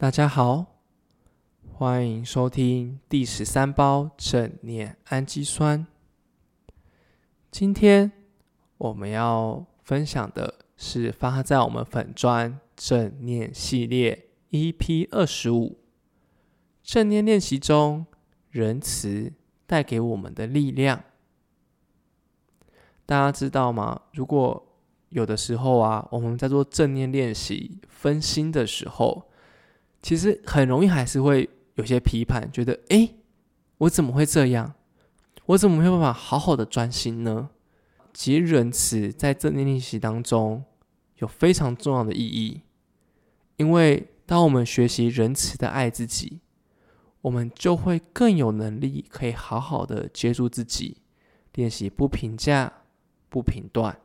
[0.00, 0.64] 大家好，
[1.72, 5.84] 欢迎收听第十三包正念氨基酸。
[7.50, 8.12] 今天
[8.76, 15.76] 我们要分享的是发在我们粉砖正念系列 EP 二十五
[16.84, 18.06] 正念练习中，
[18.52, 19.32] 仁慈
[19.66, 21.02] 带给我们的力量。
[23.04, 24.02] 大家知道吗？
[24.12, 24.64] 如果
[25.08, 29.27] 有的时候啊，我们在做正念练习分心的时候，
[30.02, 33.14] 其实很容易还是会有些批判，觉得哎，
[33.78, 34.74] 我怎么会这样？
[35.46, 37.50] 我怎么没有办法好好的专心呢？
[38.12, 40.64] 其实仁慈在正念练习当中
[41.16, 42.62] 有非常重要的意义，
[43.56, 46.40] 因为当我们学习仁慈的爱自己，
[47.22, 50.98] 我们就会更有能力可以好好的接住自己，
[51.54, 52.72] 练习不评价、
[53.28, 53.98] 不评断。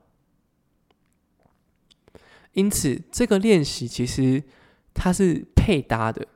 [2.53, 4.43] 因此，这个练习其实
[4.93, 6.27] 它是配搭的。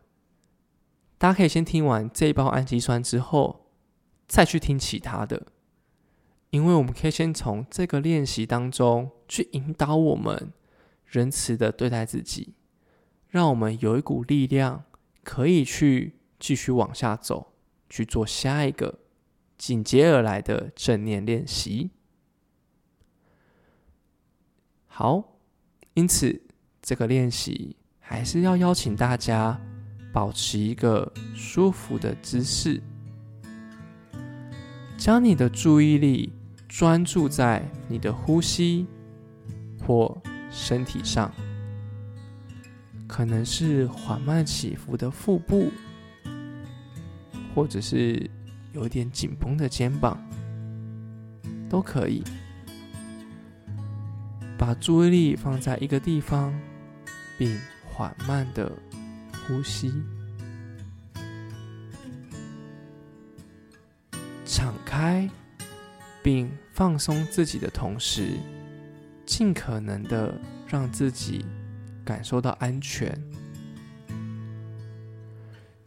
[1.17, 3.67] 大家可以先听完这一包氨基酸之后，
[4.25, 5.47] 再去听其他的，
[6.51, 10.53] 因为我们可以先从这个练习当中去引导我们
[11.05, 12.53] 仁慈的对待自己，
[13.27, 14.85] 让我们有一股力量
[15.25, 17.51] 可以去继续往下走，
[17.89, 18.99] 去做下一个
[19.57, 21.89] 紧接而来的正念练习。
[24.87, 25.33] 好。
[25.95, 26.43] 因此，
[26.79, 27.75] 这个练习
[28.09, 29.59] 还是要邀请大家
[30.13, 32.81] 保持一个舒服的姿势，
[34.97, 36.31] 将你的注意力
[36.69, 38.87] 专注在你的呼吸
[39.85, 40.17] 或
[40.49, 41.29] 身体上，
[43.07, 45.69] 可能是缓慢起伏的腹部，
[47.53, 48.31] 或者是
[48.71, 50.17] 有点紧绷的肩膀，
[51.69, 52.23] 都可以。
[54.57, 56.57] 把注意力放在一个地方，
[57.37, 57.55] 并
[57.97, 58.71] 缓慢的
[59.47, 59.91] 呼吸，
[64.45, 65.27] 敞开
[66.21, 68.37] 并放松自己的同时，
[69.25, 71.43] 尽可能的让自己
[72.05, 73.11] 感受到安全。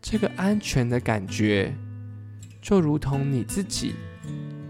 [0.02, 1.72] 这个安全的感觉，
[2.60, 3.94] 就如同你自己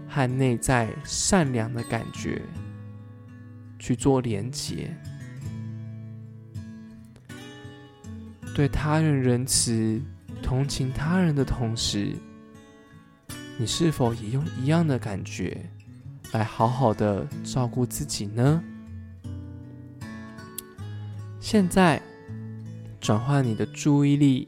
[0.07, 2.39] 和内在善良的感觉。
[3.79, 4.95] 去做连结，
[8.61, 9.99] 对他人仁慈、
[10.43, 12.13] 同情他人的同时，
[13.57, 15.67] 你是否也用一样的感觉
[16.31, 18.63] 来好好的照顾自己呢？
[21.39, 21.99] 现在，
[22.99, 24.47] 转换你的注意力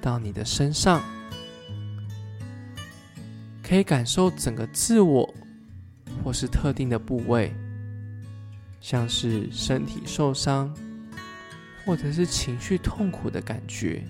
[0.00, 1.00] 到你的身上，
[3.62, 5.32] 可以感受整个自我
[6.24, 7.54] 或是特定的部位。
[8.80, 10.74] 像是身体受伤，
[11.84, 14.02] 或者是情绪痛苦的感觉，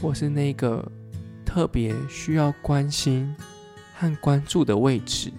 [0.00, 0.86] 或是那个
[1.44, 3.34] 特别需要关心
[3.94, 5.32] 和关注的位置。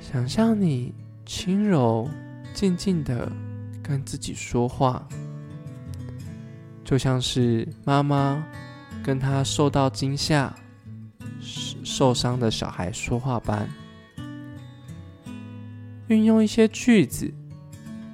[0.00, 2.08] 想象你轻柔、
[2.54, 3.30] 静静的
[3.82, 5.08] 跟自己说话，
[6.84, 8.44] 就像是妈妈
[9.02, 10.54] 跟他受到惊吓、
[11.82, 13.68] 受伤的小孩说话般。
[16.12, 17.32] 运用一些句子，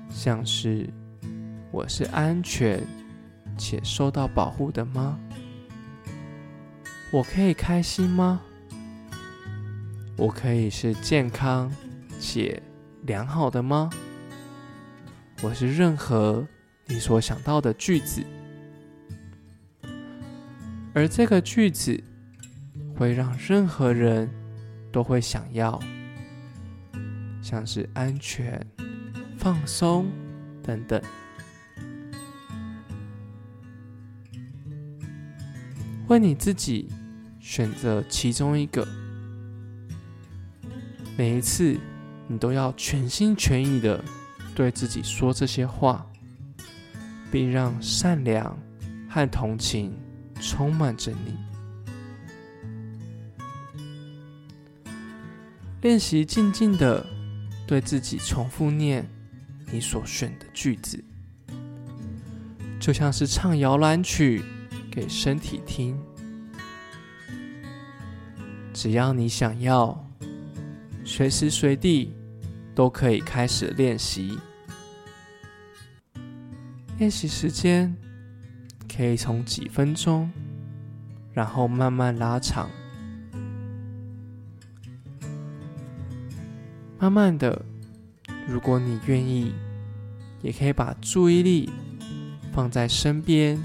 [0.09, 0.89] 像是
[1.73, 2.81] “我是安全
[3.57, 5.19] 且受到保护的吗
[7.11, 8.41] ？”“我可以开心吗
[10.17, 11.69] ？”“我可以是健康
[12.21, 12.63] 且
[13.03, 13.91] 良好的吗
[15.43, 16.47] ？”“我是任何
[16.87, 18.23] 你所想到的句子。”
[20.95, 22.01] 而这个句子
[22.97, 24.31] 会让任何人
[24.93, 25.81] 都会想要。
[27.51, 28.61] 像是安全、
[29.39, 30.11] 放松
[30.63, 31.01] 等等，
[36.09, 36.91] 为你自己
[37.41, 38.87] 选择其中一个。
[41.17, 41.81] 每一次，
[42.27, 44.05] 你都要全心全意的
[44.55, 46.05] 对自己说这些话，
[47.33, 48.55] 并让善良
[49.09, 49.99] 和同情
[50.39, 51.35] 充满着你。
[55.81, 57.18] 练习静静的。
[57.69, 59.07] 对自己重复念
[59.71, 61.05] 你所选的句子，
[62.81, 64.43] 就像是唱摇篮曲
[64.91, 65.95] 给身体听。
[68.73, 70.03] 只要你想要，
[71.05, 72.15] 随时随地
[72.75, 74.39] 都可以开始练习。
[76.97, 77.95] 练习时间
[78.91, 80.33] 可以从几分钟，
[81.35, 82.71] 然后慢慢拉长。
[86.99, 87.65] 慢慢的，
[88.49, 89.53] 如果你愿意，
[90.43, 91.71] 也可以把注意力
[92.53, 93.57] 放在身边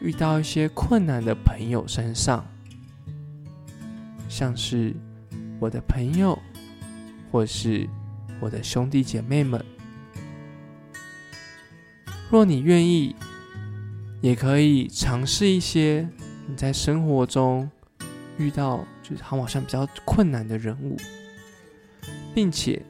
[0.00, 2.44] 遇到一些困难的朋友身上，
[4.28, 4.92] 像是
[5.60, 6.36] 我的朋友，
[7.30, 7.88] 或是
[8.40, 9.64] 我的兄弟姐妹们。
[12.30, 13.14] 若你愿意，
[14.20, 16.08] 也可以尝试一些
[16.48, 17.70] 你在生活中
[18.38, 20.96] 遇到就是好像比较困难的人物，
[22.34, 22.82] 并且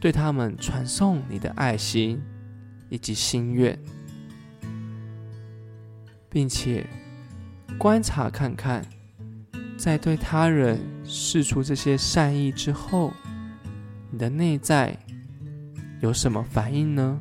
[0.00, 2.20] 对他们传送你的爱心
[2.88, 3.78] 以及心愿，
[6.28, 6.86] 并且
[7.78, 8.84] 观察看看，
[9.76, 13.12] 在对他人示出这些善意之后，
[14.10, 14.96] 你的内在
[16.00, 17.20] 有什么反应呢？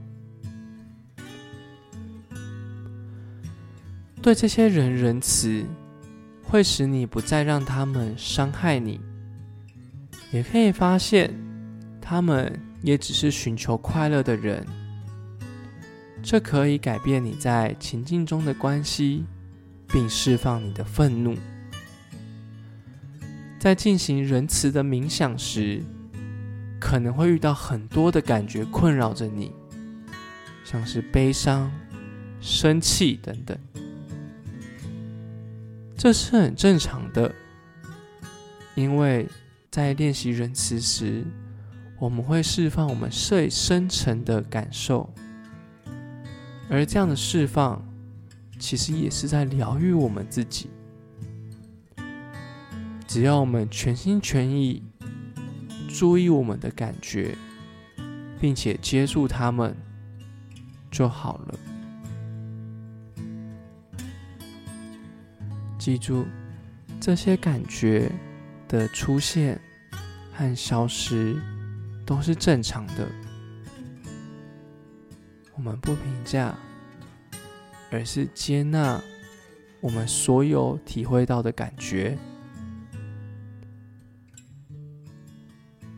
[4.22, 5.64] 对这些人仁慈，
[6.44, 9.00] 会使你不再让他们伤害你。
[10.32, 11.34] 也可以发现，
[12.10, 14.66] 他们也只是寻求快乐的人。
[16.24, 19.26] 这可以改变你在情境中的关系，
[19.90, 21.36] 并释放你的愤怒。
[23.60, 25.84] 在进行仁慈的冥想时，
[26.80, 29.52] 可能会遇到很多的感觉困扰着你，
[30.64, 31.70] 像是悲伤、
[32.40, 33.58] 生气等等。
[35.98, 37.36] 这是很正常的，
[38.76, 39.28] 因为
[39.70, 41.26] 在练习仁慈时，
[42.00, 45.12] 我们会释放我们最深层的感受，
[46.70, 47.84] 而这样的释放，
[48.60, 50.70] 其实也是在疗愈我们自己。
[53.08, 54.84] 只要我们全心全意
[55.88, 57.36] 注意我们的感觉，
[58.40, 59.76] 并且接住他们，
[60.92, 61.56] 就好了。
[65.80, 66.28] 记住，
[67.00, 68.12] 这些感觉
[68.68, 69.60] 的出现
[70.34, 71.42] 和消失
[72.08, 73.08] 都是正常的。
[75.54, 76.58] 我们不评价，
[77.92, 79.00] 而是接纳
[79.82, 82.18] 我们所有体会到的感觉。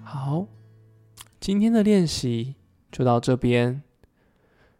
[0.03, 0.45] 好，
[1.39, 2.55] 今天的练习
[2.91, 3.81] 就到这边。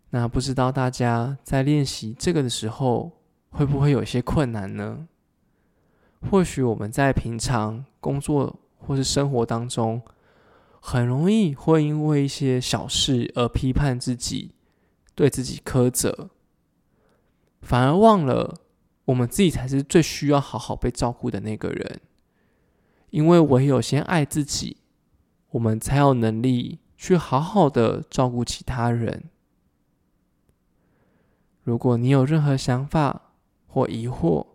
[0.09, 3.13] 那不知道大家在练习这个的时候。
[3.51, 5.07] 会不会有些困难呢？
[6.29, 9.99] 或许我们在平常工作或是生活当中，
[10.81, 14.51] 很容易会因为一些小事而批判自己，
[15.15, 16.29] 对自己苛责，
[17.61, 18.61] 反而忘了
[19.05, 22.01] 我们自己才是最需要好好被照顾的那个人。
[23.09, 24.77] 因为唯有先爱自己，
[25.51, 29.25] 我们才有能力去好好的照顾其他人。
[31.63, 33.33] 如果你有任何想法，
[33.67, 34.45] 或疑惑，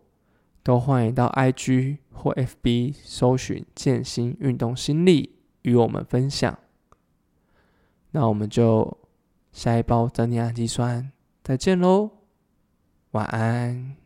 [0.62, 5.33] 都欢迎到 IG 或 FB 搜寻“健心运动心力”
[5.64, 6.58] 与我们分享。
[8.12, 8.96] 那我们就
[9.52, 11.12] 下一包增添氨基酸，
[11.42, 12.10] 再见喽，
[13.10, 14.03] 晚安。